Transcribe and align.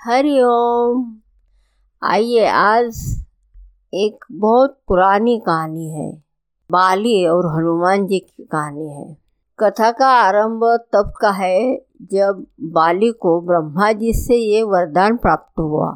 हरिओम 0.00 1.16
आइए, 2.02 2.46
आज 2.46 3.24
एक 3.94 4.24
बहुत 4.32 4.80
पुरानी 4.88 5.38
कहानी 5.46 5.90
है। 5.90 6.22
बाली 6.70 7.26
और 7.26 7.46
हनुमान 7.46 8.06
जी 8.06 8.18
की 8.18 8.44
कहानी 8.44 8.88
है। 8.88 9.16
कथा 9.58 9.90
का 9.90 10.06
आरंभ 10.06 10.64
तब 10.92 11.12
का 11.20 11.30
है 11.30 11.76
जब 12.02 12.46
बाली 12.60 13.10
को 13.10 13.40
ब्रह्मा 13.40 13.92
जी 13.92 14.12
से 14.12 14.36
ये 14.36 14.62
वरदान 14.62 15.16
प्राप्त 15.16 15.58
हुआ 15.58 15.90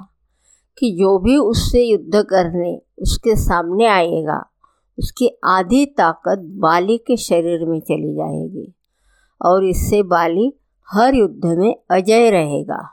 कि 0.79 0.91
जो 0.93 1.19
भी 1.19 1.37
उससे 1.37 1.85
युद्ध 1.85 2.23
करने 2.23 2.83
उसके 2.99 3.37
सामने 3.37 3.87
आएगा, 3.87 4.45
उसकी 4.99 5.31
आधी 5.45 5.87
ताकत 5.87 6.39
बाली 6.39 6.99
के 6.99 7.17
शरीर 7.17 7.67
में 7.67 7.81
चली 7.81 8.15
जाएगी 8.15 8.75
और 9.43 9.65
इससे 9.65 10.03
बाली 10.03 10.53
हर 10.93 11.15
युद्ध 11.15 11.45
में 11.45 11.77
अजय 11.91 12.31
रहेगा। 12.31 12.91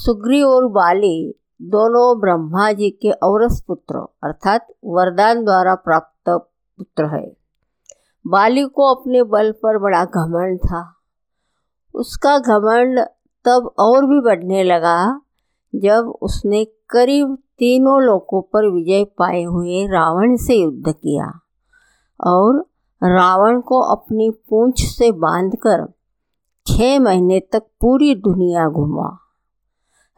सुग्री 0.00 0.42
और 0.42 0.66
बाली 0.66 1.34
दोनों 1.62 2.20
ब्रह्मा 2.20 2.72
जी 2.72 2.90
के 2.90 3.10
औरस 3.10 3.64
पुत्र, 3.66 3.96
अर्थात 4.24 4.66
वरदान 4.84 5.44
द्वारा 5.44 5.74
प्राप्त 5.74 6.30
पुत्र 6.78 7.04
है। 7.04 7.36
बाली 8.26 8.64
को 8.64 8.94
अपने 8.94 9.22
बल 9.22 9.52
पर 9.52 9.78
बड़ा 9.78 10.04
घमंड 10.04 10.58
था। 10.58 10.94
उसका 11.94 12.38
घमंड 12.38 13.00
तब 13.44 13.74
और 13.78 14.06
भी 14.06 14.20
बढ़ने 14.20 14.64
लगा 14.64 15.20
जब 15.74 16.14
उसने 16.22 16.64
करीब 16.64 17.38
तीनों 17.58 18.02
लोगों 18.02 18.42
पर 18.42 18.70
विजय 18.70 19.04
पाए 19.04 19.42
हुए 19.42 19.86
रावण 19.86 20.36
से 20.36 20.54
युद्ध 20.54 20.92
किया 20.92 21.40
और 22.20 22.66
रावण 23.04 23.60
को 23.60 23.80
अपनी 23.80 24.30
पूंछ 24.30 24.84
से 24.84 25.12
बांधकर 25.12 25.92
छः 26.66 26.98
महीने 26.98 27.40
तक 27.40 27.62
पूरी 27.80 28.14
दुनिया 28.14 28.68
घुमा। 28.68 29.18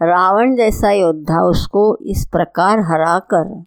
रावण 0.02 0.56
जैसा 0.56 0.90
योद्धा 0.90 1.42
उसको 1.42 1.96
इस 1.96 2.26
प्रकार 2.26 2.80
हराकर 2.80 3.64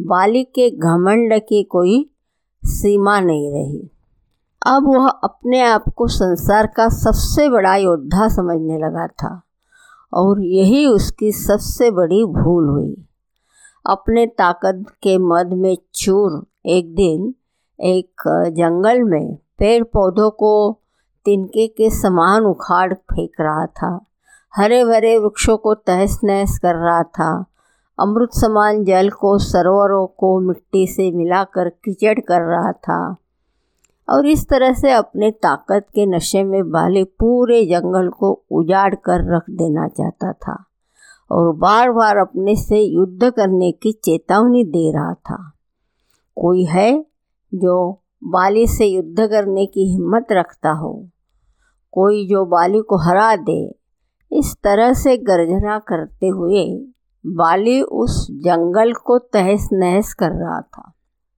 बाली 0.00 0.44
के 0.44 0.70
घमंड 0.70 1.38
की 1.38 1.62
कोई 1.62 2.10
सीमा 2.64 3.20
नहीं 3.20 3.52
रही। 3.52 3.90
अब 4.66 4.86
वह 4.86 5.08
अपने 5.08 5.60
आप 5.60 5.84
को 5.96 6.06
संसार 6.08 6.66
का 6.66 6.88
सबसे 6.88 7.48
बड़ा 7.48 7.76
योद्धा 7.76 8.28
समझने 8.28 8.78
लगा 8.78 9.06
था 9.06 9.42
और 10.12 10.42
यही 10.42 10.86
उसकी 10.86 11.32
सबसे 11.32 11.90
बड़ी 11.90 12.24
भूल 12.24 12.68
हुई। 12.68 13.06
अपने 13.86 14.26
ताकत 14.26 14.84
के 15.02 15.18
मद 15.18 15.50
में 15.52 15.76
चूर 15.94 16.46
एक 16.66 16.94
दिन 16.94 17.34
एक 17.80 18.22
जंगल 18.52 19.02
में 19.02 19.34
पेड़ 19.58 19.84
पौधों 19.84 20.30
को 20.30 20.80
तिनके 21.24 21.66
के 21.66 21.90
समान 21.90 22.42
उखाड़ 22.42 22.94
फेंक 22.94 23.32
रहा 23.40 23.66
था। 23.66 24.06
हरे 24.56 24.84
भरे 24.84 25.18
वृक्षों 25.18 25.56
को 25.56 25.74
तहस 25.74 26.20
नहस 26.24 26.58
कर 26.58 26.74
रहा 26.74 27.02
था। 27.02 27.44
अमृत 28.00 28.28
समान 28.32 28.84
जल 28.84 29.10
को 29.10 29.38
सरोवरों 29.38 30.06
को 30.06 30.40
मिट्टी 30.40 30.86
से 30.86 31.10
मिलाकर 31.10 31.68
कीचड़ 31.68 32.20
कर 32.20 32.40
रहा 32.40 32.72
था। 32.72 33.16
और 34.10 34.26
इस 34.26 34.48
तरह 34.48 34.72
से 34.72 34.90
अपने 34.90 35.30
ताकत 35.30 35.86
के 35.94 36.06
नशे 36.06 36.44
में 36.44 36.70
बाले 36.70 37.04
पूरे 37.04 37.66
जंगल 37.66 38.08
को 38.08 38.44
उजाड़ 38.50 38.94
कर 38.94 39.36
रख 39.36 39.42
देना 39.50 39.88
चाहता 39.88 40.32
था 40.32 40.64
और 41.30 41.54
बार 41.54 41.92
बार 41.92 42.16
अपने 42.16 42.56
से 42.56 42.80
युद्ध 42.80 43.30
करने 43.30 43.72
की 43.72 43.92
चेतावनी 43.92 44.64
दे 44.64 44.92
रहा 44.92 45.14
था। 45.14 45.52
कोई 46.36 46.64
है 46.64 47.06
जो 47.54 48.02
बाली 48.24 48.66
से 48.66 48.86
युद्ध 48.86 49.26
करने 49.26 49.66
की 49.66 49.92
हिम्मत 49.92 50.26
रखता 50.32 50.70
हो? 50.70 51.08
कोई 51.92 52.28
जो 52.28 52.44
बाली 52.44 52.80
को 52.80 52.96
हरा 52.96 53.36
दे 53.36 53.83
इस 54.34 54.54
तरह 54.64 54.92
से 54.92 55.16
गर्जना 55.16 55.78
करते 55.78 56.28
हुए 56.28 56.64
बाली 57.26 57.80
उस 57.82 58.26
जंगल 58.30 58.92
को 58.92 59.18
तहस 59.18 59.68
नहस 59.72 60.12
कर 60.14 60.30
रहा 60.30 60.60
था। 60.60 60.92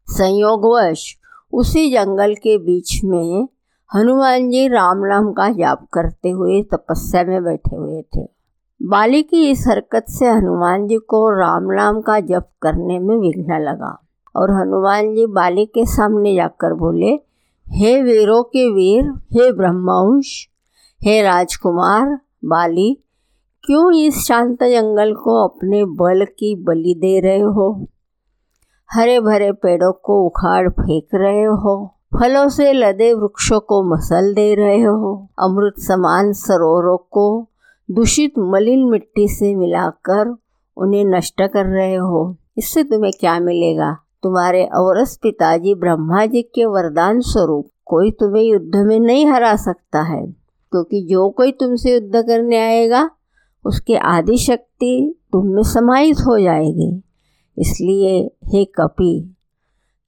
संयोगवश 0.08 1.16
उसी 1.52 1.90
जंगल 1.90 2.34
के 2.34 2.56
बीच 2.58 3.00
में 3.04 3.48
हनुमान 3.90 4.50
जी 4.50 4.68
राम 4.68 5.04
नाम 5.04 5.32
का 5.32 5.48
जाप 5.48 5.86
करते 5.92 6.30
हुए 6.30 6.62
तपस्या 6.62 7.24
में 7.24 7.44
बैठे 7.44 7.76
हुए 7.76 8.02
थे। 8.02 8.24
बाली 8.82 9.22
की 9.22 9.50
इस 9.50 9.64
हरकत 9.68 10.04
से 10.08 10.26
हनुमान 10.26 10.86
जी 10.86 10.96
को 10.96 11.28
राम 11.30 11.70
नाम 11.72 12.00
का 12.00 12.20
जप 12.20 12.48
करने 12.62 12.98
में 12.98 13.16
विघ्न 13.16 13.60
लगा 13.60 13.96
और 14.36 14.50
हनुमान 14.50 15.14
जी 15.14 15.26
बाली 15.26 15.66
के 15.66 15.86
सामने 15.86 16.34
जाकर 16.34 16.74
बोले, 16.74 17.12
हे 17.66 18.02
वीरों 18.02 18.42
के 18.42 18.68
वीर, 18.70 19.04
हे 19.32 19.52
ब्रह्मांश, 19.52 20.48
हे 21.02 21.22
राजकुमार 21.22 22.18
बाली, 22.46 23.02
क्यों 23.64 23.96
इस 23.96 24.14
शांत 24.28 24.62
जंगल 24.62 25.14
को 25.14 25.44
अपने 25.48 25.84
बल 25.84 26.24
की 26.24 26.64
बलि 26.64 26.94
दे 26.98 27.20
रहे 27.20 27.40
हो? 27.40 27.86
हरे 28.92 29.20
भरे 29.20 29.52
पेड़ों 29.52 29.92
को 29.92 30.26
उखाड़ 30.26 30.68
फेंक 30.68 31.06
रहे 31.14 31.44
हो? 31.44 31.94
फलों 32.20 32.48
से 32.48 32.72
लदे 32.72 33.12
वृक्षों 33.14 33.60
को 33.60 33.82
मसल 33.82 34.34
दे 34.34 34.54
रहे 34.54 34.82
हो? 34.82 35.28
अमृत 35.38 35.74
समान 35.78 36.32
सरोवरों 36.32 36.96
को 36.96 37.48
दूषित 37.90 38.32
मलिन 38.38 38.84
मिट्टी 38.90 39.28
से 39.28 39.54
मिलाकर 39.54 40.36
उन्हें 40.76 41.04
नष्ट 41.04 41.42
कर 41.42 41.66
रहे 41.66 41.94
हो? 41.94 42.36
इससे 42.58 42.82
तुम्हें 42.84 43.12
क्या 43.20 43.40
मिलेगा? 43.40 43.96
तुम्हारे 44.22 44.64
औरस 44.64 45.18
पिताजी 45.22 45.74
ब्रह्मा 45.74 46.26
जी 46.26 46.42
के 46.42 46.64
वरदान 46.64 47.20
स्वरूप 47.20 47.70
कोई 47.84 48.10
तुम्हें 48.10 48.42
युद्ध 48.42 48.76
में 48.76 49.00
नहीं 49.00 49.26
हरा 49.26 49.56
सकता 49.56 50.02
है। 50.02 50.45
क्योंकि 50.72 51.06
जो 51.10 51.30
कोई 51.30 51.52
तुमसे 51.52 51.94
युद्ध 51.94 52.16
करने 52.16 52.56
आएगा, 52.56 53.10
उसकी 53.64 53.94
आदि 53.94 54.38
शक्ति 54.38 55.20
तुम 55.32 55.46
में 55.46 55.62
समाहित 55.62 56.16
हो 56.16 56.38
जाएगी। 56.38 57.02
इसलिए 57.58 58.30
हे 58.44 58.64
कपि, 58.64 59.34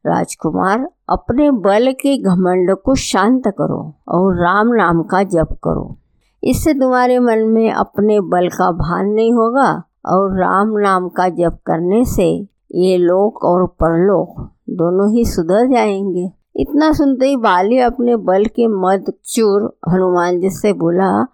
राजकुमार, 0.06 0.90
अपने 1.08 1.50
बल 1.50 1.92
के 1.92 2.22
घमंड 2.22 2.76
को 2.76 2.94
शांत 2.94 3.42
करो 3.46 3.94
और 4.08 4.36
राम 4.40 4.68
नाम 4.68 5.02
का 5.02 5.22
जप 5.22 5.58
करो। 5.64 5.98
इससे 6.44 6.74
तुम्हारे 6.74 7.18
मन 7.18 7.38
में 7.38 7.72
अपने 7.72 8.20
बल 8.20 8.48
का 8.48 8.72
भान 8.72 9.06
नहीं 9.06 9.32
होगा 9.32 9.82
और 10.06 10.38
राम 10.38 10.78
नाम 10.78 11.08
का 11.08 11.28
जप 11.28 11.58
करने 11.66 12.04
से 12.04 12.46
ये 12.74 12.98
लोक 12.98 13.44
और 13.44 13.66
परलोक 13.66 14.50
दोनों 14.70 15.12
ही 15.12 15.24
सुधर 15.24 15.66
जाएँगे। 15.66 16.37
इतना 16.58 16.92
सुनते 16.92 17.26
ही 17.26 17.36
बाली 17.36 17.78
अपने 17.78 18.16
बल 18.16 18.44
के 18.44 18.66
मद 18.66 19.12
चूर 19.24 19.78
हनुमान 19.88 20.40
जी 20.40 20.50
से 20.50 20.72
बोला, 20.72 21.26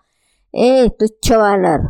ए, 0.55 0.89
तुच्छ 0.89 1.33
वानर, 1.33 1.89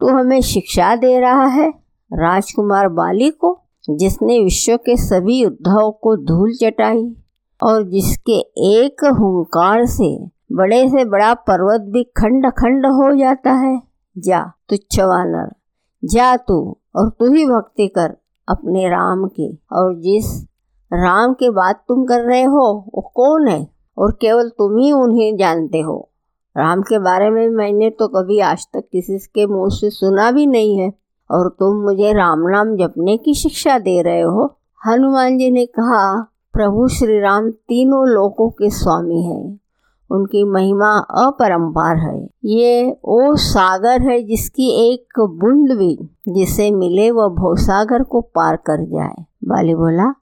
तू 0.00 0.08
हमें 0.08 0.40
शिक्षा 0.40 0.96
दे 0.96 1.20
रहा 1.20 1.46
है 1.46 1.68
राजकुमार 2.12 2.88
बाली 2.88 3.30
को, 3.30 3.60
जिसने 3.90 4.42
विश्व 4.42 4.76
के 4.76 4.96
सभी 4.96 5.42
युद्धाओं 5.42 5.92
को 5.92 6.16
धूल 6.16 6.52
चटाई 6.52 7.16
और 7.62 7.82
जिसके 7.82 8.38
एक 8.76 9.04
हुंकार 9.04 9.84
से 9.86 10.26
बड़े 10.52 10.88
से 10.88 11.04
बड़ा 11.04 11.34
पर्वत 11.34 11.80
भी 11.80 12.04
खंड 12.04 12.46
खंड 12.50 12.86
हो 12.86 13.16
जाता 13.16 13.52
है। 13.52 13.82
जा, 14.18 14.52
तुच्छ 14.68 15.00
वानर, 15.00 15.52
जा 16.04 16.36
तू 16.36 16.78
और 16.96 17.10
तू 17.10 17.32
ही 17.32 17.44
भक्ति 17.44 17.88
कर 17.88 18.16
अपने 18.48 18.88
राम 18.88 19.26
की 19.26 19.62
और 19.72 19.94
जिस 19.94 20.49
राम 20.92 21.32
के 21.32 21.50
बात 21.50 21.84
तुम 21.88 22.04
कर 22.04 22.20
रहे 22.20 22.42
हो? 22.42 22.90
वो 22.94 23.12
कौन 23.14 23.48
है? 23.48 23.68
और 23.98 24.12
केवल 24.12 24.48
तुम 24.48 24.78
ही 24.78 24.92
उन्हें 24.92 25.36
जानते 25.36 25.80
हो। 25.80 26.08
राम 26.56 26.82
के 26.82 26.98
बारे 26.98 27.30
में 27.30 27.48
मैंने 27.48 27.90
तो 27.90 28.08
कभी 28.08 28.40
आज 28.40 28.66
तक 28.74 28.84
किसी 28.92 29.18
के 29.18 29.46
मुँह 29.46 29.68
से 29.68 29.90
सुना 29.90 30.30
भी 30.30 30.46
नहीं 30.46 30.78
है। 30.78 30.92
और 31.30 31.56
तुम 31.58 31.76
मुझे 31.76 32.12
राम 32.12 32.38
नाम 32.38 32.76
जपने 32.76 33.16
की 33.16 33.34
शिक्षा 33.34 33.78
दे 33.78 34.02
रहे 34.02 34.20
हो? 34.20 34.56
हनुमान 34.86 35.38
जी 35.38 35.50
ने 35.50 35.66
कहा, 35.66 36.22
प्रभु 36.52 36.88
श्री 36.88 37.20
राम 37.20 37.50
तीनों 37.50 38.08
लोकों 38.08 38.50
के 38.50 38.70
स्वामी 38.70 39.22
हैं। 39.22 39.60
उनकी 40.10 40.44
महिमा 40.44 40.98
अपरंपार 40.98 41.96
है। 41.96 42.28
ये 42.44 42.90
वो 42.90 43.36
सागर 43.36 44.02
है 44.02 44.22
जिसकी 44.22 44.92
एक 44.92 45.20
बूंद 45.20 45.78
भी 45.78 45.98
जिसे 46.28 46.70
मिले 46.70 47.10
वह 47.10 47.28
भवसागर 47.28 48.02
को 48.02 48.20
पार 48.20 48.56
कर 48.56 48.84
जाए। 48.84 49.24
बाली 49.44 49.74
बोला 49.74 50.14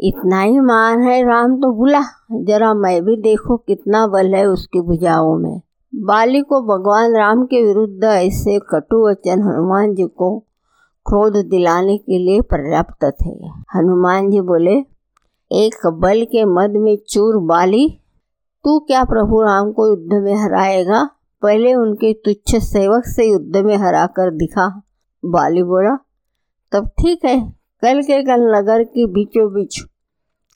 इतना 0.00 0.40
ही 0.40 0.60
मान 0.60 1.00
है 1.00 1.22
राम 1.26 1.56
तो 1.56 1.72
बुला 1.72 2.00
जरा 2.32 2.74
मैं 2.74 3.04
भी 3.04 3.16
देखो 3.16 3.56
कितना 3.56 4.06
बल 4.06 4.34
है 4.34 4.46
उसकी 4.46 4.80
भुजाओं 4.80 5.36
में। 5.38 5.60
बाली 5.94 6.40
को 6.40 6.60
भगवान 6.62 7.16
राम 7.16 7.44
के 7.44 7.62
विरुद्ध 7.64 8.04
ऐसे 8.04 8.58
कटु 8.58 9.08
वचन 9.08 9.42
हनुमान 9.42 9.94
जी 9.94 10.04
को 10.04 10.38
क्रोध 11.06 11.36
दिलाने 11.46 11.98
के 11.98 12.18
लिए 12.18 12.40
पर्याप्त 12.40 13.04
थे। 13.04 13.30
हनुमान 13.74 14.30
जी 14.30 14.40
बोले, 14.40 14.74
एक 15.52 15.86
बल 15.86 16.24
के 16.24 16.44
मद 16.44 16.70
में 16.70 16.98
चूर 17.08 17.36
बाली, 17.36 18.00
तू 18.64 18.78
क्या 18.78 19.04
प्रभु 19.04 19.42
राम 19.42 19.72
को 19.72 19.88
युद्ध 19.88 20.12
में 20.12 20.34
हराएगा? 20.34 21.10
पहले 21.42 21.74
उनके 21.74 22.12
तुच्छ 22.12 22.56
सेवक 22.56 23.04
से 23.06 23.30
युद्ध 23.30 23.56
में 23.56 23.76
हरा 23.76 24.06
कर 24.06 24.30
दिखा। 24.30 24.82
बाली 25.24 25.62
बोला, 25.62 25.98
तब 26.72 26.86
ठीक 26.86 27.24
है 27.24 27.52
कल 27.82 28.02
के 28.02 28.22
कल 28.22 28.42
नगर 28.56 28.82
के 28.84 29.06
बीचों 29.06 29.52
बीच 29.52 29.80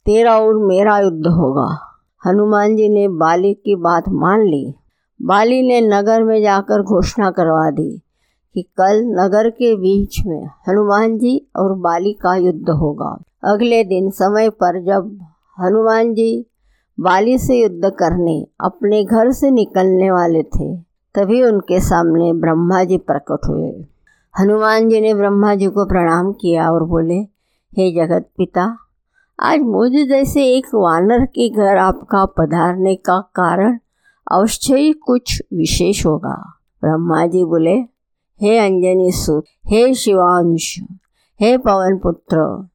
तेरा 0.06 0.38
और 0.38 0.58
मेरा 0.58 0.99
युद्ध 0.99 1.26
होगा। 1.26 1.78
हनुमान 2.26 2.76
जी 2.76 2.88
ने 2.88 3.08
बाली 3.08 3.55
की 3.55 3.75
बात 3.76 4.05
मान 4.08 4.40
ली। 4.40 4.75
बाली 5.22 5.62
ने 5.62 5.81
नगर 5.81 6.22
में 6.22 6.43
जाकर 6.43 6.82
घोषणा 6.82 7.31
करवा 7.31 7.70
दी 7.70 8.02
कि 8.55 8.62
कल 8.62 9.02
नगर 9.05 9.50
के 9.50 9.75
बीच 9.76 10.17
में 10.26 10.46
हनुमान 10.69 11.19
जी 11.19 11.46
और 11.56 11.75
बाली 11.75 12.12
का 12.12 12.34
युद्ध 12.37 12.70
होगा। 12.70 13.23
अगले 13.44 13.84
दिन 13.84 14.11
समय 14.11 14.50
पर 14.50 14.84
जब 14.84 15.19
हनुमान 15.61 16.14
जी 16.14 16.46
बाली 17.00 17.38
से 17.38 17.62
युद्ध 17.62 17.90
करने 17.90 18.46
अपने 18.61 19.05
घर 19.05 19.32
से 19.32 19.50
निकलने 19.50 20.11
वाले 20.11 20.43
थे, 20.43 20.76
तभी 21.14 21.43
उनके 21.43 21.81
सामने 21.81 22.32
ब्रह्मा 22.32 22.84
जी 22.84 22.99
प्रकट 22.99 23.49
हुए। 23.49 23.87
हनुमान 24.38 24.88
जी 24.88 25.00
ने 25.00 25.15
ब्रह्मा 25.15 25.55
जी 25.55 25.67
को 25.67 25.87
प्रणाम 25.87 26.32
किया 26.32 26.71
और 26.71 26.85
बोले, 26.85 27.15
हे 27.79 27.93
जगत 27.93 28.31
पिता, 28.37 28.79
आज 29.41 29.61
मुझे 29.61 30.06
जैसे 30.06 30.44
एक 30.44 30.67
वानर 30.75 31.25
के 31.27 31.49
घर 31.49 31.77
आपका 31.77 32.25
पधारने 32.25 32.94
का 32.94 33.21
कारण 33.21 33.79
अवश्य 34.32 34.93
कुछ 34.93 35.43
विशेष 35.55 36.06
होगा। 36.06 36.61
ब्रह्मा 36.82 37.27
जी 37.27 37.44
बोले, 37.44 37.75
हे 38.41 38.59
अंजनी 38.59 39.12
सुत 39.12 39.44
हे 39.67 39.94
शिवांश, 39.94 40.81
हे 41.41 41.59
पवन 41.59 41.99
पुत्र, 41.99 42.69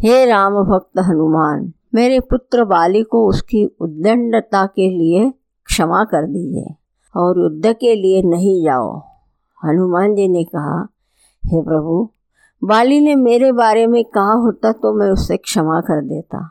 हे 0.00 0.24
राम 0.24 0.54
भक्त 0.54 0.98
हनुमान, 0.98 1.72
मेरे 1.94 2.20
पुत्र 2.20 2.64
बाली 2.64 3.02
को 3.02 3.28
उसकी 3.28 3.64
उद्दंडता 3.80 4.66
के 4.66 4.90
लिए 4.90 5.32
क्षमा 5.66 6.04
कर 6.04 6.26
दीजिए 6.26 6.74
और 7.16 7.38
युद्ध 7.38 7.72
के 7.72 7.94
लिए 7.94 8.22
नहीं 8.22 8.64
जाओ। 8.64 9.02
हनुमान 9.64 10.14
जी 10.14 10.28
ने 10.28 10.44
कहा 10.44 10.88
हे 11.44 11.62
प्रभु, 11.62 12.10
बाली 12.62 13.00
ने 13.00 13.14
मेरे 13.14 13.52
बारे 13.52 13.86
में 13.86 14.04
कहा 14.04 14.32
होता 14.32 14.72
तो 14.72 14.92
मैं 14.94 15.10
उसे 15.10 15.36
क्षमा 15.36 15.80
कर 15.80 16.04
देता। 16.04 16.50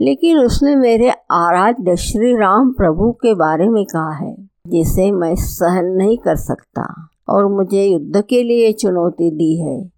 लेकिन 0.00 0.38
उसने 0.38 0.76
मेरे 0.76 1.10
आराध्य 1.30 1.96
श्री 1.96 2.32
राम 2.36 2.72
प्रभु 2.72 3.10
के 3.12 3.34
बारे 3.34 3.68
में 3.68 3.84
कहा 3.84 4.12
है, 4.12 4.36
जिसे 4.66 5.10
मैं 5.12 5.34
सहन 5.34 5.84
नहीं 5.84 6.18
कर 6.18 6.36
सकता 6.36 7.08
और 7.28 7.46
मुझे 7.46 7.84
युद्ध 7.84 8.24
के 8.28 8.42
लिए 8.42 8.72
चुनौती 8.72 9.30
दी 9.30 9.60
है, 9.60 9.90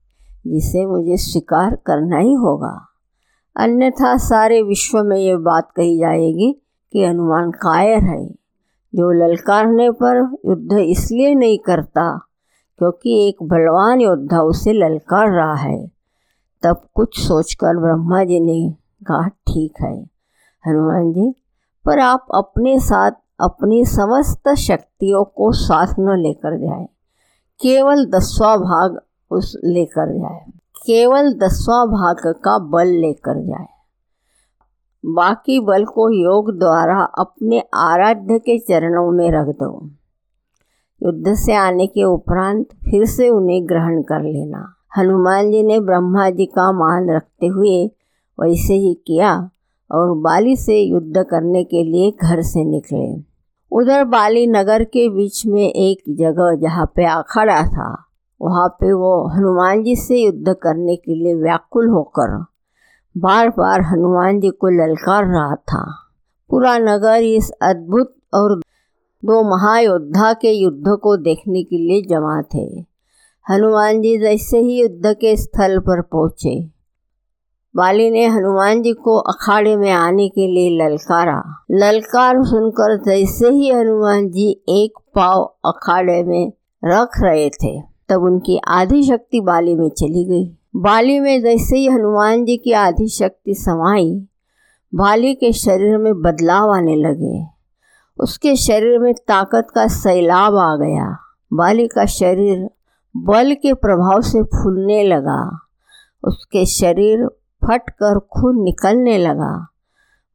जिसे 0.47 0.87
मुझे 0.87 1.17
स्वीकार 1.17 1.79
करना 1.87 2.19
ही 2.19 2.33
होगा। 2.33 2.87
अन्यथा 3.57 4.17
सारे 4.17 4.63
विश्व 4.63 5.03
में 5.03 5.19
ये 5.19 5.37
बात 5.37 5.69
कही 5.77 5.99
जाएगी 5.99 6.53
कि 6.93 7.05
हनुमान 7.05 7.51
कायर 7.51 7.99
है, 7.99 8.27
जो 8.95 9.13
ललकारने 9.13 9.91
पर 9.91 10.37
युद्ध 10.47 10.73
इसलिए 10.73 11.35
नहीं 11.35 11.59
करता 11.59 12.23
क्योंकि 12.79 13.29
एक 13.29 13.43
बलवान 13.43 14.01
योद्धा 14.01 14.41
उसे 14.41 14.73
ललकार 14.73 15.31
रहा 15.31 15.55
है। 15.55 15.91
तब 16.63 16.87
कुछ 16.95 17.21
सोचकर 17.21 17.81
ब्रह्मा 17.81 18.25
जी 18.25 18.41
ने 18.41 18.75
कहा, 19.07 19.29
ठीक 19.29 19.75
है, 19.81 20.07
हनुमान 20.67 21.13
जी, 21.13 21.35
पर 21.85 21.99
आप 21.99 22.27
अपने 22.35 22.81
साथ, 22.81 23.11
अपनी 23.41 23.85
समस्त 23.85 24.55
शक्तियों 24.55 25.25
को 25.25 25.53
साथ 25.53 25.95
न 25.99 26.19
लेकर 26.19 26.59
जाए। 26.59 26.89
केवल 27.61 28.07
दसवां 28.07 28.59
भाग 28.59 29.01
उस 29.31 29.61
लेकर 29.65 30.19
जाए। 30.19 30.45
केवल 30.87 31.35
दसवां 31.35 31.87
भाग 31.87 32.17
का 32.45 32.59
बल 32.59 32.87
लेकर 32.87 33.47
जाए। 33.47 33.67
बाकी 35.07 35.61
बल 35.61 35.85
को 35.85 36.11
योग 36.11 36.59
द्वारा 36.59 37.03
अपने 37.03 37.63
आराध्य 37.75 38.39
के 38.39 38.59
चरणों 38.59 39.11
में 39.11 39.31
रख 39.31 39.47
दो। 39.47 39.91
युद्ध 41.03 41.35
से 41.37 41.55
आने 41.55 41.87
के 41.87 42.05
उपरांत 42.05 42.67
फिर 42.85 43.05
से 43.07 43.29
उन्हें 43.29 43.69
ग्रहण 43.69 44.01
कर 44.03 44.23
लेना। 44.23 44.65
हनुमान 44.97 45.51
जी 45.51 45.63
ने 45.63 45.79
ब्रह्मा 45.81 46.29
जी 46.31 46.47
का 46.47 46.71
मान 46.73 47.11
रखते 47.11 47.47
हुए 47.47 47.85
वैसे 48.39 48.75
ही 48.77 48.95
किया 49.07 49.33
और 49.91 50.15
बाली 50.21 50.57
से 50.57 50.79
युद्ध 50.81 51.25
करने 51.31 51.63
के 51.65 51.83
लिए 51.85 52.11
घर 52.13 52.43
से 52.43 52.65
निकले। 52.65 53.07
उधर 53.73 54.05
बाली 54.07 54.47
नगर 54.47 54.85
के 54.85 55.09
बीच 55.09 55.45
में 55.47 55.63
एक 55.63 56.03
जगह 56.19 56.55
जहाँ 56.61 56.87
पे 56.97 57.05
अखाड़ा 57.05 57.63
था, 57.63 57.89
वहाँ 58.41 58.69
पे 58.71 58.93
वो 58.93 59.13
हनुमान 59.29 59.83
जी 59.83 59.97
से 59.97 60.19
युद्ध 60.19 60.55
करने 60.63 60.97
के 60.97 61.15
लिए 61.15 61.35
व्याकुल 61.35 61.89
होकर 61.89 62.37
बार 63.15 63.49
बार 63.49 63.83
हनुमान 63.83 64.41
जी 64.41 64.51
को 64.51 64.69
ललकार 64.71 65.27
रहा 65.27 65.55
था। 65.55 65.85
पूरा 66.51 66.77
नगर 66.79 67.23
इस 67.25 67.51
अद्भुत 67.63 68.15
और 68.35 68.61
दो 69.25 69.43
महायोद्धा 69.51 70.33
के 70.33 70.51
युद्ध 70.51 70.89
को 70.89 71.17
देखने 71.17 71.63
के 71.63 71.77
लिए 71.77 72.03
जमा 72.03 72.43
थे। 72.43 72.85
हनुमान 73.51 74.01
जी 74.03 74.19
जैसे 74.19 74.59
ही 74.59 74.81
युद्ध 74.81 75.07
के 75.07 75.37
स्थल 75.37 75.79
पर 75.79 76.03
पहुँचे। 76.03 76.71
बाली 77.77 78.11
ने 78.11 78.27
हनुमान 78.27 78.83
जी 78.83 78.93
को 78.93 79.17
अखाड़े 79.17 79.77
में 79.77 79.91
आने 79.91 80.29
के 80.29 80.47
लिए 80.47 80.71
ललकारा। 80.71 81.65
ललकार 81.71 82.45
सुनकर 82.45 82.97
जैसे 82.97 83.49
ही 83.49 83.71
हनुमान 83.71 84.31
जी 84.31 84.51
एक 84.69 84.99
पाव 85.15 85.55
अखाड़े 85.65 86.23
में 86.25 86.53
रख 86.85 87.09
रहे 87.21 87.51
थे, 87.51 87.81
तब 88.09 88.23
उनकी 88.23 88.61
आधी 88.69 89.03
शक्ति 89.03 89.41
बाली 89.41 89.75
में 89.75 89.89
चली 89.89 90.25
गई। 90.25 90.57
बाली 90.77 91.21
में 91.21 91.43
जैसे 91.43 91.77
ही 91.77 91.87
हनुमान 91.87 92.45
जी 92.45 92.57
की 92.57 92.73
आधी 92.73 93.09
शक्ति 93.09 93.55
समाई, 93.55 94.27
बाली 94.95 95.35
के 95.35 95.53
शरीर 95.53 95.99
में 95.99 96.23
बदलाव 96.23 96.71
आने 96.71 96.97
लगे। 96.97 97.56
उसके 98.19 98.57
शरीर 98.57 98.99
में 98.99 99.15
ताकत 99.15 99.67
का 99.75 99.87
सैलाब 99.87 100.57
आ 100.57 100.77
गया। 100.77 101.19
बाली 101.53 101.89
का 101.89 102.07
शरीर 102.07 102.71
बल 103.17 103.55
के 103.55 103.75
प्रभाव 103.75 104.21
से 104.21 104.43
फूलने 104.43 105.03
लगा। 105.03 105.59
उसके 106.25 106.67
शरीर 106.67 107.27
फट 107.65 107.91
कर 107.91 108.19
खून 108.19 108.63
निकलने 108.63 109.19
लगा। 109.19 109.69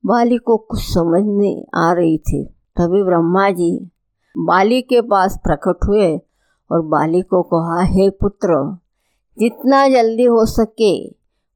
बाली 0.06 0.38
को 0.38 0.57
कुछ 0.57 0.81
समझ 0.81 1.24
नहीं 1.24 1.63
आ 1.75 1.94
रही 1.94 2.18
थी। 2.18 2.44
तभी 2.78 3.04
ब्रह्मा 3.04 3.50
जी 3.50 3.92
बाली 4.38 4.81
के 4.81 5.01
पास 5.01 5.39
प्रकट 5.44 5.88
हुए 5.88 6.18
और 6.72 6.81
बाली 6.81 7.22
को 7.22 7.42
कहा, 7.42 7.81
हे 7.81 8.10
पुत्र, 8.10 8.78
जितना 9.39 9.89
जल्दी 9.89 10.24
हो 10.24 10.45
सके, 10.45 11.07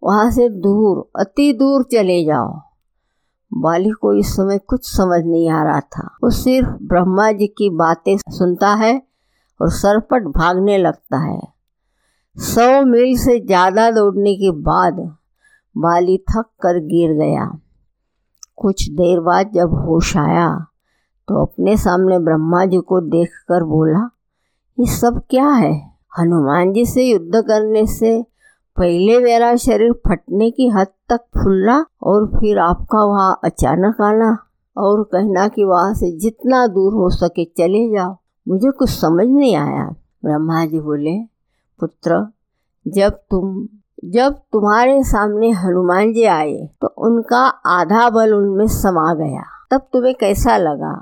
वहाँ 0.03 0.31
से 0.31 0.49
दूर, 0.49 1.09
अति 1.19 1.53
दूर 1.53 1.83
चले 1.83 2.25
जाओ। 2.25 2.64
बाली 3.51 3.89
को 3.91 4.13
इस 4.13 4.35
समय 4.35 4.57
कुछ 4.59 4.85
समझ 4.87 5.21
नहीं 5.25 5.49
आ 5.49 5.63
रहा 5.63 5.79
था। 5.79 6.07
वो 6.23 6.29
सिर्फ़ 6.33 6.69
ब्रह्मा 6.83 7.31
जी 7.31 7.47
की 7.47 7.69
बातें 7.77 8.15
सुनता 8.29 8.73
है 8.75 8.95
और 9.59 9.69
सरपट 9.71 10.27
भागने 10.37 10.77
लगता 10.77 11.17
है। 11.19 11.41
सौ 12.37 12.83
मील 12.85 13.17
से 13.17 13.39
ज़्यादा 13.39 13.89
दौड़ने 13.91 14.35
के 14.35 14.51
बाद 14.61 14.99
बाली 15.75 16.17
थक 16.29 16.49
कर 16.61 16.79
गिर 16.85 17.13
गया। 17.15 17.45
कुछ 18.57 18.87
देर 18.91 19.19
बाद 19.21 19.51
जब 19.53 19.73
होश 19.79 20.15
आया 20.17 20.49
तो 21.27 21.41
अपने 21.41 21.75
सामने 21.77 22.19
ब्रह्मा 22.19 22.65
जी 22.65 22.79
को 22.79 22.99
देखकर 23.01 23.63
बोला, 23.63 24.09
ये 24.77 24.85
सब 24.87 25.21
क्या 25.29 25.47
है? 25.47 25.73
हनुमान 26.19 26.73
जी 26.73 26.85
से 26.85 27.03
युद्ध 27.03 27.35
करने 27.37 27.85
से 27.87 28.11
पहले 28.77 29.19
मेरा 29.19 29.55
शरीर 29.55 29.91
फटने 29.91 30.51
की 30.51 30.67
हद 30.67 30.87
तक 31.09 31.17
फूलना 31.17 31.85
और 32.03 32.27
फिर 32.27 32.59
आपका 32.59 33.03
वहाँ 33.03 33.39
अचानक 33.43 34.01
आना 34.01 34.37
और 34.77 35.03
कहना 35.03 35.47
कि 35.47 35.63
वहाँ 35.63 35.93
से 35.93 36.11
जितना 36.11 36.67
दूर 36.67 36.93
हो 36.93 37.09
सके 37.09 37.45
चले 37.45 37.89
जाओ। 37.89 38.17
मुझे 38.47 38.71
कुछ 38.71 38.89
समझ 38.89 39.27
नहीं 39.27 39.55
आया। 39.55 39.85
ब्रह्मा 40.25 40.65
जी 40.65 40.79
बोले, 40.79 41.17
पुत्र, 41.79 42.27
जब 42.87 43.09
तुम, 43.09 43.67
जब 44.05 44.35
तुम्हारे 44.53 45.03
सामने 45.03 45.51
हनुमान 45.51 46.13
जी 46.13 46.23
आए 46.23 46.69
तो 46.81 46.87
उनका 46.87 47.45
आधा 47.47 48.09
बल 48.09 48.33
उनमें 48.33 48.67
समा 48.67 49.13
गया। 49.13 49.43
तब 49.71 49.87
तुम्हें 49.93 50.15
कैसा 50.15 50.57
लगा? 50.57 50.93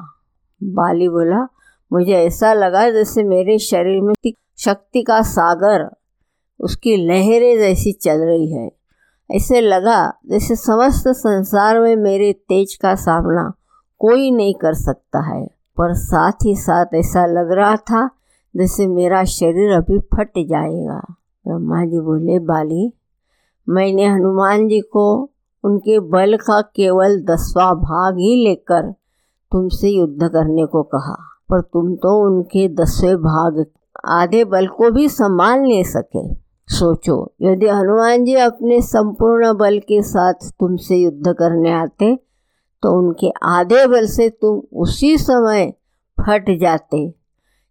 बाली 0.64 1.10
बोला, 1.10 1.48
मुझे 1.94 2.14
ऐसा 2.14 2.54
लगा 2.54 2.90
जैसे 2.90 3.24
मेरे 3.24 3.58
शरीर 3.60 4.02
में 4.02 4.14
शक्ति 4.58 5.02
का 5.02 5.22
सागर 5.22 5.90
उसकी 6.64 6.96
लहरें 6.98 7.58
जैसी 7.60 7.92
चल 7.92 8.20
रही 8.20 8.52
है। 8.52 8.70
ऐसे 9.30 9.62
लगा 9.62 10.14
जैसे 10.30 10.56
समस्त 10.56 11.08
संसार 11.08 11.80
में 11.80 11.96
मेरे 11.96 12.34
तेज 12.34 12.76
का 12.76 12.96
सामना 12.96 13.54
कोई 14.00 14.32
नहीं 14.32 14.54
कर 14.54 14.74
सकता 14.74 15.20
है। 15.20 15.46
पर 15.78 15.94
साथ 15.94 16.46
ही 16.46 16.56
साथ 16.56 16.86
ऐसा 16.96 17.26
लग 17.26 17.52
रहा 17.52 17.76
था 17.76 18.10
जैसे 18.56 18.88
मेरा 18.88 19.24
शरीर 19.24 19.72
अभी 19.72 20.00
फट 20.00 20.30
जाएगा। 20.38 21.00
ब्रह्मा 21.48 21.86
जी 21.86 22.00
बोले, 22.00 22.40
बाली, 22.40 22.94
मैंने 23.70 24.06
हनुमान 24.06 24.68
जी 24.68 24.80
को 24.80 25.30
उनके 25.64 26.00
बल 26.00 26.38
का 26.38 26.62
केवल 26.62 27.20
दसवां 27.22 27.74
भाग 27.76 28.18
ही 28.18 28.44
लेकर 28.44 28.92
तुमसे 29.52 29.90
युद्ध 29.90 30.24
करने 30.24 30.66
को 30.66 30.84
कहा, 30.84 31.18
पर 31.50 31.62
तुम 31.62 31.96
तो 31.96 32.26
उनके 32.26 32.68
दसवें 32.76 33.18
भाग 33.18 33.66
आधे 34.06 34.44
बल 34.44 34.68
को 34.68 34.92
भी 34.92 35.10
संभाल 35.10 35.60
नहीं 35.60 35.84
सके। 35.84 36.43
सोचो, 36.70 37.16
यदि 37.42 37.68
हनुमान 37.68 38.24
जी 38.26 38.34
अपने 38.42 38.82
संपूर्ण 38.82 39.54
बल 39.54 39.80
के 39.80 40.02
साथ 40.04 40.50
तुमसे 40.60 40.96
युद्ध 40.96 41.34
करने 41.34 41.72
आते 41.74 42.16
तो 42.84 42.92
उनके 42.92 43.30
आधे 43.48 43.86
बल 43.88 44.06
से 44.08 44.30
तुम 44.32 44.62
उसी 44.82 45.18
समय 45.18 45.72
फट 46.18 46.50
जाते, 46.60 47.08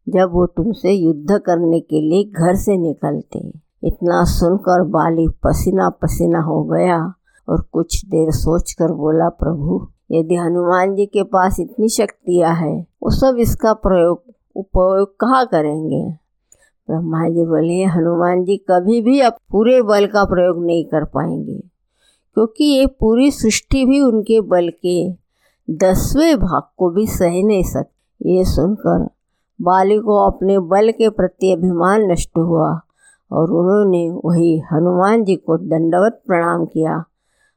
जब 0.07 0.31
वो 0.33 0.47
तुमसे 0.49 0.93
युद्ध 0.93 1.39
करने 1.39 1.81
के 1.81 2.01
लिए 2.01 2.25
घर 2.25 2.55
से 2.57 2.77
निकलते। 2.79 3.39
इतना 3.83 4.23
सुनकर 4.27 4.83
बाली 4.89 5.29
पसीना 5.45 5.89
पसीना 6.03 6.41
हो 6.41 6.63
गया 6.65 6.99
और 7.49 7.61
कुछ 7.73 8.05
देर 8.05 8.31
सोचकर 8.33 8.93
बोला, 8.95 9.29
प्रभु, 9.31 9.87
यदि 10.13 10.37
हनुमान 10.37 10.95
जी 10.97 11.07
के 11.07 11.23
पास 11.25 11.61
इतनी 11.61 11.89
शक्तियाँ 11.91 12.55
है, 12.57 12.75
वो 13.03 13.11
सब 13.11 13.37
इसका 13.41 13.73
प्रयोग, 13.75 14.23
उपयोग 14.57 15.17
कहाँ 15.21 15.47
करेंगे? 15.47 16.05
ब्रह्मा 16.89 17.29
जी 17.29 17.45
बोले, 17.47 17.83
हनुमान 17.87 18.45
जी 18.45 18.57
कभी 18.71 19.01
भी 19.03 19.21
अब 19.21 19.37
पूरे 19.51 19.81
बल 19.83 20.07
का 20.07 20.25
प्रयोग 20.25 20.65
नहीं 20.65 20.85
कर 20.85 21.05
पाएँगे, 21.05 21.59
क्योंकि 22.37 22.65
ये 22.65 22.87
पूरी 23.01 23.31
सृष्टि 23.31 23.85
भी 23.87 24.01
उनके 24.01 24.41
बल 24.41 24.69
के 24.87 25.11
दसवें 25.69 26.37
भाग 26.39 26.63
को 26.77 26.91
भी 26.91 27.07
सह 27.09 27.43
नहीं 27.43 27.63
सकती। 27.63 28.37
ये 28.37 28.45
सुनकर 28.45 29.07
बाली 29.61 29.99
को 29.99 30.17
अपने 30.27 30.59
बल 30.59 30.91
के 30.91 31.09
प्रति 31.11 31.53
अभिमान 31.53 32.11
नष्ट 32.11 32.39
हुआ 32.39 32.69
और 33.31 33.51
उन्होंने 33.51 34.09
वही 34.25 34.59
हनुमान 34.73 35.25
जी 35.25 35.37
को 35.37 35.57
दंडवत 35.59 36.21
प्रणाम 36.27 36.65
किया 36.65 37.03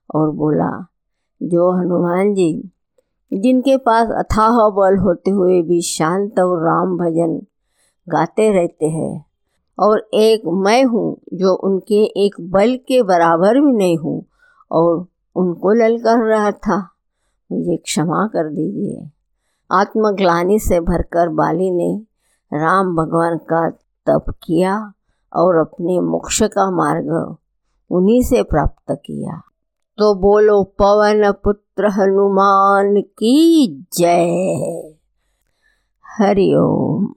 और 0.09 0.29
बोला, 0.33 0.69
जो 1.41 1.71
हनुमान 1.71 2.33
जी, 2.33 2.51
जिनके 3.31 3.77
पास 3.77 4.09
अथाह 4.17 4.57
बल 4.69 4.97
होते 4.97 5.31
हुए 5.31 5.61
भी 5.61 5.81
शांत 5.81 6.39
और 6.39 6.63
राम 6.63 6.97
भजन 6.97 7.39
गाते 8.09 8.51
रहते 8.51 8.85
हैं। 8.85 9.25
और 9.79 10.09
एक 10.13 10.41
मैं 10.47 10.83
हूँ 10.83 11.17
जो 11.33 11.55
उनके 11.55 12.25
एक 12.25 12.35
बल 12.41 12.75
के 12.75 13.03
बराबर 13.03 13.53
भी 13.53 13.71
नहीं 13.71 13.97
हूँ 13.97 14.25
और 14.71 15.07
उनको 15.35 15.71
ललकार 15.71 16.17
रहा 16.17 16.51
था। 16.51 16.89
मुझे 17.51 17.77
क्षमा 17.77 18.27
कर 18.27 18.49
दीजिए। 18.49 19.09
आत्मग्लानी 19.71 20.59
से 20.59 20.79
भरकर 20.79 21.29
बाली 21.29 21.71
ने 21.71 22.01
राम 22.53 22.95
भगवान 22.95 23.37
का 23.37 23.69
तप 24.09 24.25
किया 24.43 24.93
और 25.33 25.55
अपने 25.55 25.99
मोक्ष 25.99 26.43
का 26.43 26.71
मार्ग 26.71 27.35
उन्हीं 27.89 28.23
से 28.23 28.43
प्राप्त 28.43 28.91
किया। 28.91 29.41
तो 29.97 30.15
बोलो, 30.15 30.63
पवन 30.63 31.31
पुत्र 31.31 31.87
हनुमान 31.87 33.01
की 33.01 33.67
जय। 33.93 34.95
हरिओम 36.19 37.13